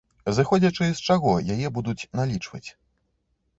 [0.37, 2.65] Зыходзячы з чаго яе будуць налічваць?